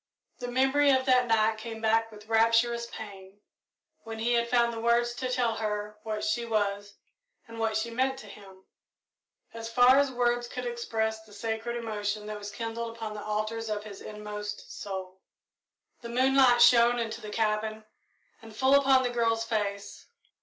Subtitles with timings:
[0.39, 3.39] The memory of that night came back with rapturous pain
[4.03, 6.95] when he had found the words to tell her what she was
[7.47, 8.65] and what she meant to him,
[9.53, 13.69] as far as words could express the sacred emotion that was kindled upon the altars
[13.69, 15.21] of his inmost soul.
[16.01, 17.83] The moonlight shone into the cabin
[18.41, 20.07] and full upon the girl's face.